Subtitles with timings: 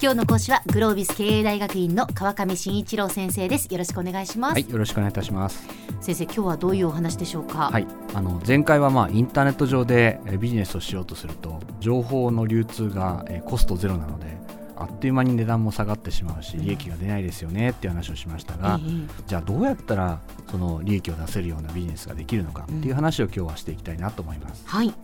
[0.00, 3.66] 今日の講師はグロービス経営大学院の川上真一郎先生です。
[3.66, 4.52] よろしくお願いします。
[4.52, 5.66] はい、よろしくお願いいたします。
[6.00, 7.70] 先生今日はどういうお話でしょうか？
[7.72, 14.36] はい、あの前回はまあインターネット上でえービジネスをしようとすると情報の流通がえーコストゼロなので
[14.76, 24.62] あっという間に値段も下がってしまうし利益が出ないですよねっていう話をしましたが、ええじゃあどうやったらその利益を出せるようなビジネスができるのかっていう話を今日はしていきたいなと思います。
[24.64, 24.94] はい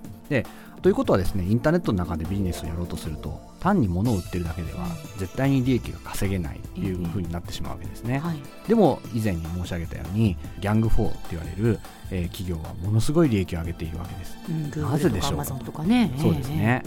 [0.85, 8.19] ということはですねインターネットの中でビジネスをやろうとすると単に物を売ってるだけでは絶対に利益が稼げないっていう風になってしまうわけですね。
[8.19, 8.37] はい。
[8.69, 11.81] でも以前に申し上げたようにギャング4って言われる、
[12.11, 14.37] えー企業はものすごい利益を上げているわけです。
[14.47, 15.73] うんなぜでしょう Amazon と。
[15.73, 16.13] かね。
[16.19, 16.83] そうですね。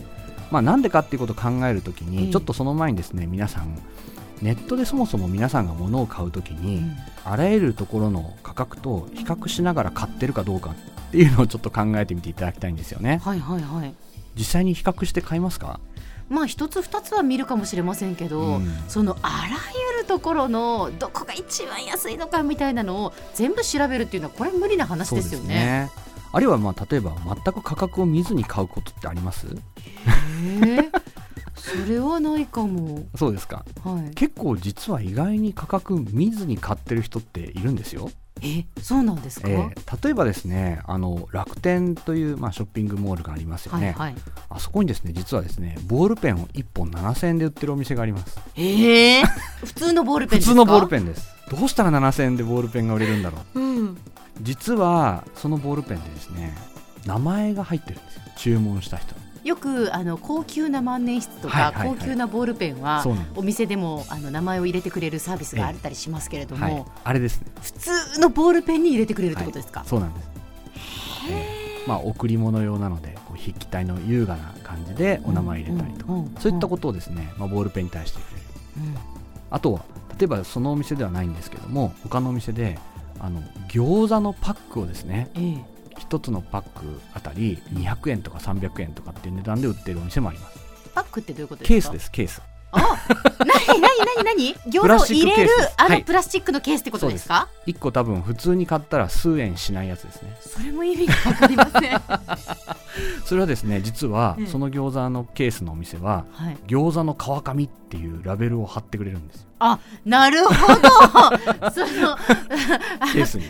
[0.52, 2.32] まあなんでかっていうことを考えるときに、ええ。
[2.32, 3.80] ちょっとその前にですね皆さん
[4.44, 6.96] ネットでそもそも皆さんが物を買うときええに、うん。
[7.26, 10.76] あらゆるところの価格と比較しながら買ってるかどうか
[11.08, 13.20] っていうのをちょっと考えてみていただきたいんですよね。
[13.24, 13.94] はいはいはい
[14.36, 15.80] 実際に比較して買いますか？
[16.30, 19.58] まあ一つ二つは見るかもしれませんけど、うんそのあら
[19.96, 25.90] ゆるところのどこが一番安いのかみたいなのを全部調べるっていうのはこれ無理な話ですよね。
[26.34, 29.48] あるいはまあ例えば全く価格を見ずに買うことってあります？
[29.48, 29.52] へ
[30.62, 30.92] え
[31.56, 33.06] それはないかも。
[33.18, 33.66] そうですか。
[33.84, 34.14] はい。
[34.14, 38.12] 結構実は意外に価格見ずに買ってる人っているんですよ。
[38.42, 39.50] えそうなんですか？
[39.50, 44.22] えー例えばですねあの楽天という、まあ、ショッピングモールがありますよね、はいはい。
[44.50, 49.24] あそこにですね実はですねボールペンを1本7000円で売ってるお店がありますええ？
[49.66, 50.54] 普通のボールペンですか？
[50.54, 53.60] 普通のボールペンですどうしたら7000円でボールペンが売れるんだろう？
[53.60, 53.64] ン。
[53.64, 53.98] うん。
[54.42, 56.56] 実はそのボールペンでですね
[57.06, 61.98] 名前が入ってるんですよ注文した人のよくあの高級な万年筆とか、はいはいはい。
[61.98, 63.04] 高級なボールペンは
[63.36, 67.48] お店でもあの名前を入れてくれるサービスがあったりしますけれども、はいあれですね。
[67.62, 69.84] 普通のボールペンに入れてくれるってことですか？
[69.86, 70.30] そうなんです、
[71.30, 71.84] え。
[71.86, 78.44] ーまあ贈り物用なのでこう筆記体の優雅な感じでお名前入れたりとか、そういったことをですね、まあ、ボールペンに対してくれる。
[78.78, 78.98] うん。
[79.50, 79.86] あとは
[80.20, 82.78] 例えばそのお店ではないんですけども他のお店で
[83.20, 85.77] あの餃子のパックをですねええ
[86.10, 90.58] 1つのパックあたり200円とか300円とかっていう値段で売ってるお店もあります。
[90.94, 91.74] パックってどういうことですか？
[91.74, 92.12] ケースです。
[92.12, 92.42] ケース。
[92.72, 92.86] あ、な
[93.76, 94.24] になになに？
[94.26, 96.04] な に餃子入れるあのはい。
[96.04, 100.38] プラスチックのケースってことですか？1個多分普通に買ったら数円しないやつですね。
[100.42, 102.02] それも意味がわかりません。
[102.98, 106.58] はそれはですね実はええその餃子のケースのお店はい。
[106.68, 109.48] 餃子の川上っていうラベルを貼ってくれるんですよ。
[109.60, 111.72] あ、なるほど。
[111.72, 112.18] その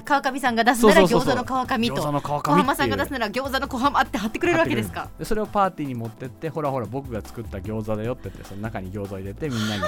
[0.06, 1.96] 川上さんが出すなら餃子の川上と。
[1.96, 5.10] 小浜さんが出すなら餃子の小浜って貼ってくれるわけですか。
[5.20, 9.82] でそれをパーティーに持ってってほらほら僕が作った餃子だよって言ってその中に餃子を入れてみんなに。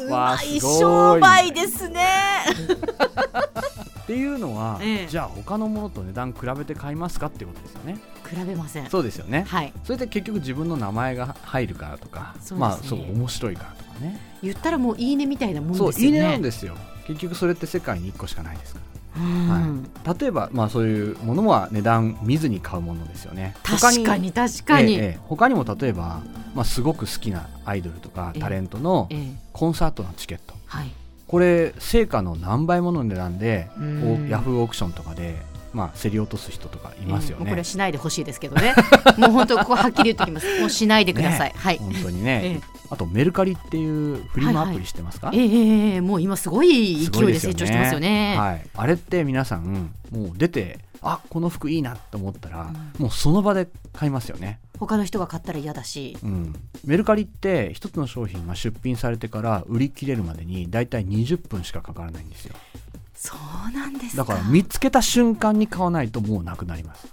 [0.00, 2.06] うわあまい商売ですね。
[4.02, 5.06] っていうのは、ええ。
[5.06, 8.88] じゃあ他のものと値段比べて買いますかっていうことですよね比べません。
[8.90, 9.44] そうですよね。
[9.48, 9.72] はい。
[9.84, 12.60] それで結局自分の名前が入るからとか、そうね。
[12.62, 14.20] まあそう面白いからとかね。
[14.42, 15.92] 言ったらもういいねみたいなもんですよね。
[15.92, 16.76] そういいねなんですよ。
[17.06, 18.80] 結局それって世界に1個しかないですか
[19.16, 19.82] うん。
[20.04, 23.54] ら、例えばまあそういうものは値段見ずに買うものですよね。
[23.64, 24.94] 他確かに確かに。
[24.94, 25.18] ええええ。
[25.26, 26.22] 他にも例えば、
[26.54, 30.54] まあ、すごく好きなアイドルとかええタレントのええコンサートのチケット。
[30.66, 30.92] はい。
[31.26, 34.26] これ成果の何倍もの値段でうん。
[34.26, 35.36] おヤフーオークションとかで、
[35.72, 38.74] まあ、競り落とす人とかいますよもうこれねはしないでほしいですけどね。
[39.18, 40.60] もう本当ここはっきり言っておきます。
[40.60, 41.52] もうしないでください。
[41.52, 41.78] ねはい。
[41.78, 48.36] 本当にえね、あとメルカリっていうフリマアプリしてますか、ええええええもう今すごいす勢いで成長してますよね。
[48.36, 56.16] はい、あれって皆さんもう出てあこの服いいなと思ったら、もうその場で買いますよね、他の人が買ったら嫌だし。
[56.22, 62.54] うん、メルカリって一つの商品が出品されてから売り切れるまでにだいたい20分しかかからないんですよ
[63.18, 64.22] そうなんですか。
[64.22, 67.08] だから見つけた瞬間に買わないともうなくなります。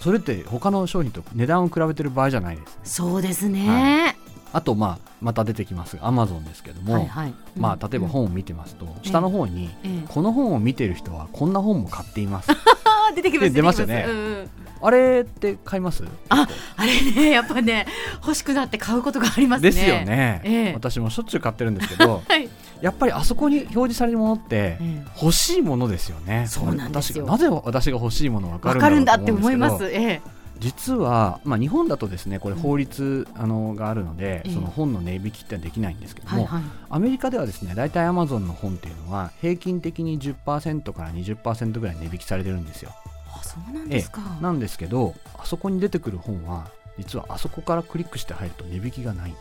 [0.00, 4.16] それって他の商品と値段を比べてる場合じゃないですそうですね。
[4.52, 7.34] あとまあまた出てきますアマゾンですけども、はいはい。
[7.56, 10.04] まあ例えば本を見てますと、下の方に、ええ。
[10.08, 12.48] この本を見てる人はこんな本も買っています。
[13.14, 13.80] 出てきます出ます。
[13.80, 14.06] よね。
[14.08, 14.50] うん
[14.82, 16.04] あれって買います？
[16.28, 17.86] ああれね やっぱね
[18.22, 19.70] 欲しくなって買うことがありますね。
[19.70, 20.72] ですよね、ええ。
[20.74, 22.48] 私もしょっちゅう買ってるんですけど はい。
[22.80, 25.04] やっぱりあそこに表示されるものってええ。
[25.20, 26.46] 欲しいものですよね。
[26.48, 27.26] そうなんですよ。
[27.26, 29.84] なぜ私が欲しいもの分かわるんだかるんだって思います。
[29.86, 30.20] ええ。
[30.58, 34.52] 実は、まあ、日本だとですねこれ法律、あのがあるので、ええ。
[34.52, 36.62] その本の値引きってできないんですけども、はいはい。
[36.90, 42.92] アメリカではですね大体アマゾンの本っていうのは平均的に10%から20%ぐらい値引きされてるんですよ
[43.34, 44.20] あそうなんですか。
[44.40, 49.34] なんですけどあそこに出てくる本は実はあそこからクリックして入ると値引きがない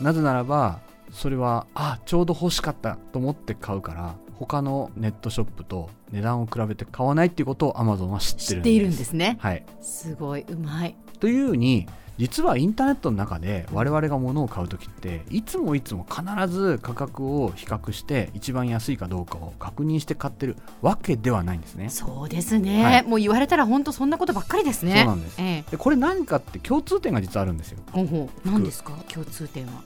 [0.00, 0.80] なぜならば
[1.12, 9.38] それはあちょうど欲しかったと思って買うから他のネットショップと値段を比べて買わないっていうことをアマゾンは知ってるんです知っているんですね。
[9.40, 10.96] はい、すごいうまい。
[11.20, 11.86] というふうに
[12.18, 21.88] 実はインターネットの中で我々が物を買う時っていつもいつも必ず価格を比較して一番安いかどうかを確認して買ってるわけではないんですね。
[21.88, 23.02] そうですね、はい。
[23.02, 24.96] もう言われたら本当そんなことばっかりですね。
[24.98, 25.40] そうなんです。
[25.40, 25.70] ええ。
[25.70, 27.78] でこれ何かって共通点が実はあるんですよ。
[27.92, 28.48] ほうほう。
[28.48, 28.92] 何ですか？
[29.08, 29.82] 共通点は。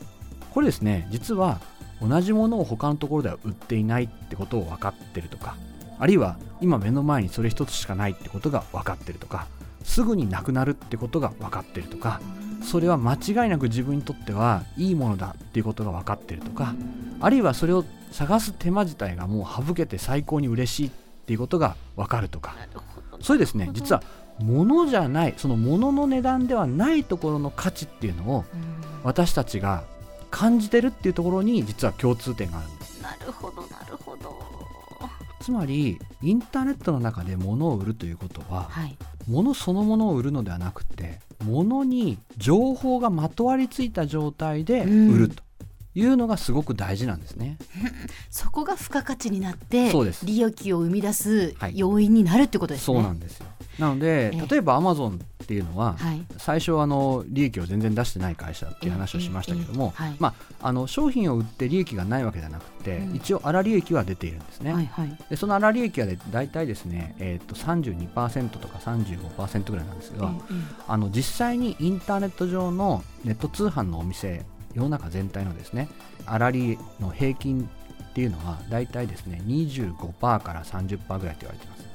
[0.50, 1.60] これですね実は
[2.00, 5.56] 同じものを他のところでは売っていないってことを分かってるとか
[5.98, 9.46] あるいは今目の前にそれ一つしかないってことが分かってるとか
[9.86, 12.20] すぐになくなるってことが分かってるとか
[12.62, 16.74] それは間違いなく自分にとってはいいものだっていうことが分かってるとか
[17.20, 20.90] あるいはそれを探す手間自体がもう省けて最高に嬉しいっ
[21.26, 22.54] ていうことが分かるとか。
[22.54, 24.02] なるほどそれですね実は
[24.38, 29.02] 物じゃないその物の値段ではないところの価値っていうのをうん。
[29.04, 29.84] 私たちが
[30.30, 33.00] 感じてるっていうところに実は共通点があるんです。
[33.00, 34.36] なるほどなるほど。
[35.40, 45.42] つまりインターネットの中で物を売るということははい物そのものを売るのではなくて物に情報がまとわりついた状態で売ると
[45.94, 47.56] いうのがすごく大事なんですね、
[48.30, 49.90] そこが付加価値になって
[50.24, 51.78] 利益を生み出すはい。
[51.78, 52.84] 要因になるってことですね。
[52.84, 53.46] そうなんですよ
[53.78, 54.46] なのでええ。
[54.48, 56.24] 例えばアマゾンっていうのは、はい。
[56.38, 63.16] 最初はあの利益を全然出してない会社っていう話をしましたけども、まあ、あの商品を売って利益がないわけじゃなくて、うん。
[63.16, 64.90] 一応粗利益は出ているんですね。
[65.30, 74.44] でその粗利益はで大体ですね、えー、と32%とか35%ぐらいなんですけど、ええあの実際にインターネット上のネット通販のお店
[74.74, 75.88] 世の中全体のですね
[76.26, 77.68] 粗利の平均
[78.10, 81.86] っていうのは大体ですね25%から30%ぐらいと言われています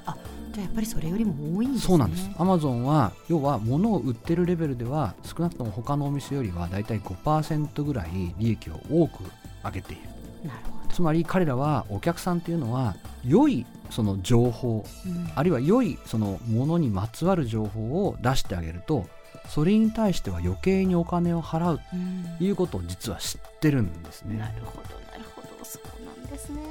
[0.52, 1.88] じゃあやっぱりそれよりも多いんですね。
[1.88, 9.24] そうなんですアマゾンは要は物を売ってるレベルでは少なくとも他のお店よりは大体5%ぐらい利益を多く
[9.64, 10.02] 上げている
[10.48, 12.96] なるほつまり彼らはお客さんっていうのは
[13.26, 15.12] 良いその情報ど。
[15.12, 19.08] うんあるいは良いそのものにまつわる情報を出してあげると
[19.48, 24.38] それに対しては余計にお金を払ううんということを実は知ってるんですね。
[24.38, 26.62] なるほどなるほどそうなんですね。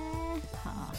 [0.64, 0.92] はあ、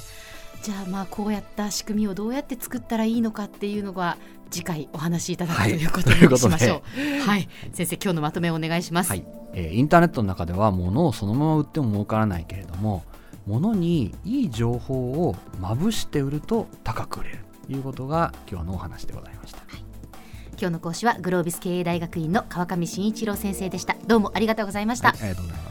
[0.62, 4.18] じゃあまあこうやった仕組みをどうやって作ったらいいのかっていうのが
[4.52, 7.28] 次回お話しいただくとはいいうことということでにしましょう。
[7.28, 9.10] はい、先生今日のまとめをお願いします。
[9.10, 13.04] はいえーインターネットの中では物をそのまま売っても儲からないけれども
[13.48, 19.62] 物にいい情報をまぶして売ると高く売れるということが今日のお話でございました。
[20.62, 23.96] 今日の講師はグロービス経営大学院の川上真一郎先生でした。
[24.06, 25.10] どうもありがとうございました。
[25.10, 25.71] はい、ありがとうございま